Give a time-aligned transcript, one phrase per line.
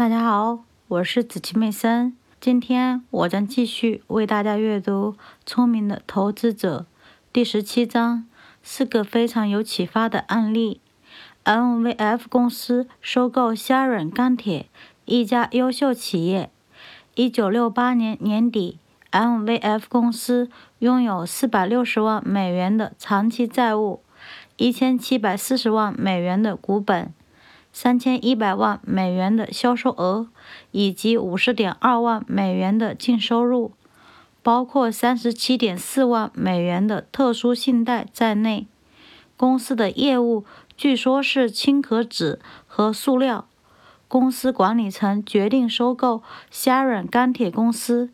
[0.00, 2.16] 大家好，我是子琪妹森。
[2.40, 5.12] 今天我将继续为大家阅读
[5.44, 6.86] 《聪明的投资者》
[7.34, 8.26] 第十七章，
[8.62, 10.80] 四个非常有启发的案例。
[11.44, 14.70] MVF 公司收购虾软钢铁，
[15.04, 16.48] 一家优秀企业。
[17.14, 18.78] 一九六八年年底
[19.12, 20.48] ，MVF 公司
[20.78, 24.02] 拥有四百六十万美元的长期债务，
[24.56, 27.12] 一千七百四十万美元的股本。
[27.72, 30.28] 三千一百万美元的销售额，
[30.72, 33.72] 以及五十点二万美元的净收入，
[34.42, 38.66] 包括三十七点四万美元的特殊信贷在内。
[39.36, 40.44] 公司的业务
[40.76, 43.46] 据说是轻壳纸和塑料。
[44.08, 48.10] 公司管理层决定收购 Siren 钢铁公司。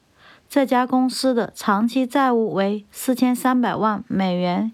[0.48, 4.72] 这家公司的长期债务为四千三百万美元。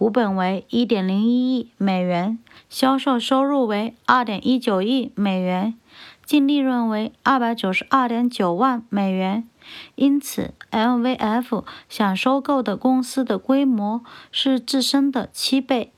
[0.00, 2.38] 股本为一点零一亿美元，
[2.70, 5.74] 销售收入为二点一九亿美元，
[6.24, 9.46] 净利润为二百九十二点九万美元。
[9.96, 14.00] 因此，LVF 想收购的公司的规模
[14.32, 15.92] 是自身的七倍。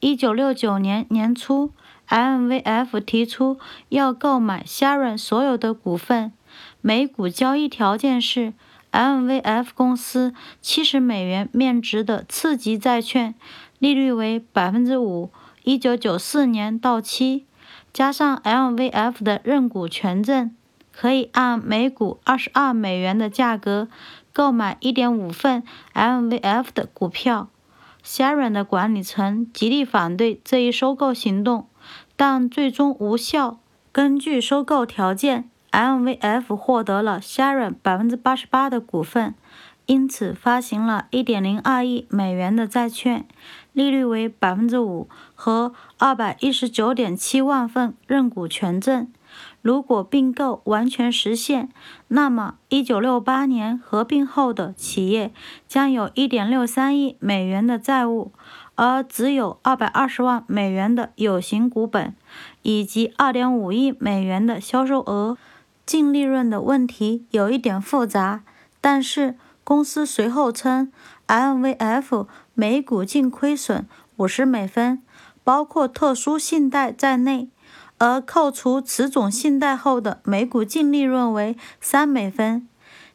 [0.00, 1.70] 一九六九年年初
[2.10, 3.58] ，LVF 提出
[3.88, 6.30] 要购买 Sharon 所有的股份，
[6.82, 8.52] 每股交易条件是。
[8.96, 13.34] MVF 公司七十美元面值的次级债券，
[13.78, 15.30] 利率为百分之五，
[15.64, 17.44] 一九九四年到期，
[17.92, 20.56] 加上 MVF 的认股权证，
[20.90, 23.88] 可以按每股二十二美元的价格
[24.32, 27.50] 购买一点五份 MVF 的股票。
[28.02, 31.68] Sharon 的管理层极力反对这一收购行动，
[32.16, 33.58] 但最终无效。
[33.92, 35.50] 根据收购条件。
[35.76, 39.34] MVF 获得了 Sharon 百分之八十八的股份，
[39.84, 43.26] 因此发行了一点零二亿美元的债券，
[43.74, 49.12] 利率为百分之五和二百一十九点七万份认股权证。
[49.60, 51.68] 如果并购完全实现，
[52.08, 55.30] 那么一九六八年合并后的企业
[55.68, 58.32] 将有一点六三亿美元的债务，
[58.76, 62.14] 而只有二百二十万美元的有形股本，
[62.62, 65.36] 以及二点五亿美元的销售额。
[65.86, 68.42] 净利润的问题有一点复杂，
[68.80, 70.90] 但是公司随后称
[71.28, 73.86] ，MVF 每股净亏损
[74.16, 75.00] 五十美分，
[75.44, 77.48] 包括特殊信贷在内，
[77.98, 82.68] 而扣除此种信贷后的每股净利润为三美分。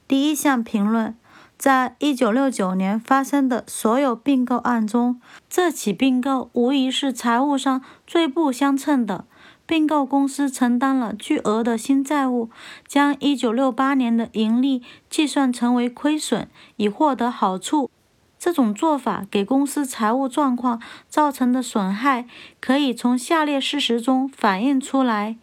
[0.08, 1.18] 第一项评论，
[1.58, 9.26] 在一九六九年发生的所有并购案中，这起并购无疑是财务上最不相称的。
[9.66, 12.50] 并购公司承担了巨额的新债务，
[12.88, 17.90] 将1968年的盈利计算成为亏损，以获得好处。
[18.38, 22.26] 这种做法给公司财务状况造成的损害，
[22.60, 25.36] 可以从下列事实中反映出来：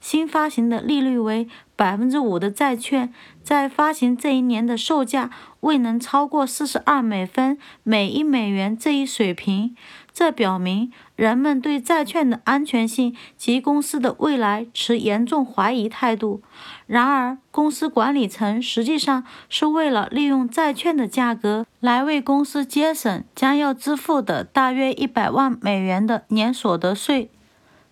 [0.00, 3.12] 新发行的利率为百分之五的债券，
[3.42, 5.28] 在发行这一年的售价
[5.60, 9.76] 未能超过四十二美分每一美元这一水平。
[10.18, 16.40] 这表明人们对债券的安全性及公司的未来持严重怀疑态度。
[16.86, 27.30] 然而，公司管理层实际上是为了利用债券的价格来为公司节省将要支付的大约一百万美元的年所得税。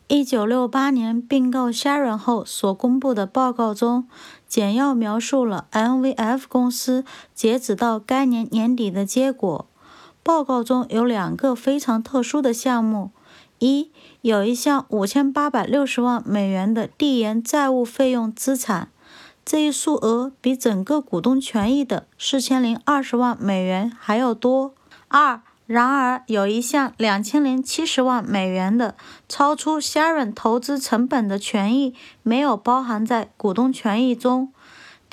[0.08, 4.08] 一九六八年并购 Sharon 后所公布的报告中，
[4.46, 7.04] 简要描述了 MVF 公司
[7.34, 9.66] 截止到该年年底的结果。
[10.24, 13.10] 报告中有两个非常特殊的项目：
[13.58, 13.90] 一，
[14.22, 18.88] 有一项五千八百六十万美元的递延债务费用资产，
[19.44, 24.72] 这一数额比整个股东权益的四千零二十万美元还要多；
[25.08, 28.94] 二，然而有一项两千零七十万美元的
[29.28, 34.50] 超出 Sharon 投资成本的权益没有包含在股东权益中。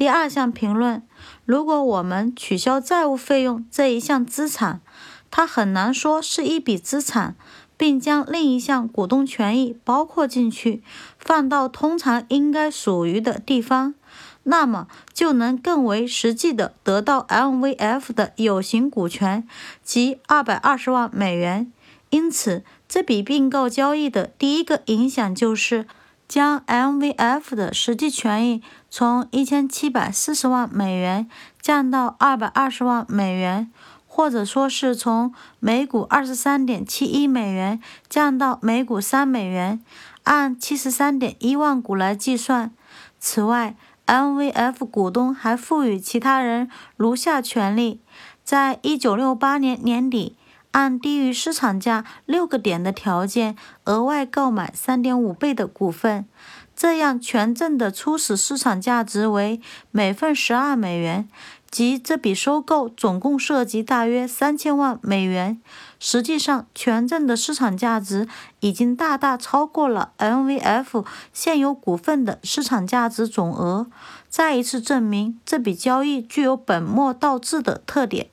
[0.01, 1.03] 第二项评论。
[1.45, 4.81] 如果我们取消债务费用这一项资产，
[5.29, 7.35] 它很难说是一笔资产，
[7.77, 10.81] 并将另一项股东权益包括进去，
[11.19, 13.93] 放到通常应该属于的地方，
[14.41, 19.47] 那么就能更为实际的得到 MVF 的有形股权
[19.83, 21.71] 及二百二十万美元。
[22.09, 25.85] 因此，这笔并购交易的第一个影响就是。
[26.31, 31.29] 将 MVF 的实际权益从一千七百四十万美元
[31.61, 33.69] 降到二百二十万美元，
[34.07, 39.83] 或者说是从每股二十三点七一美元降到每股三美元，
[40.23, 42.71] 按七十三点一万股来计算。
[43.19, 43.75] 此外
[44.07, 47.99] ，MVF 股东还赋予其他人如下权利：
[48.45, 50.37] 在一九六八年年底。
[50.71, 56.25] 按低于市场价六个点的条件，额外购买三点五倍的股份。
[56.75, 61.29] 这样权证的初始市场价值为每份十二美元，
[61.69, 65.61] 即这笔收购总共涉及大约三千万美元。
[65.99, 68.27] 实际上，权证的市场价值
[68.61, 73.85] 已经大大超过了 MVF 现有股份的市场价值总额，
[74.27, 78.29] 再一次证明这笔交易具有本末倒置的特点。